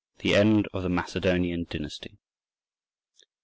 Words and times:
THE 0.17 0.33
END 0.33 0.67
OF 0.73 0.81
THE 0.81 0.89
MACEDONIAN 0.89 1.67
DYNASTY. 1.69 2.17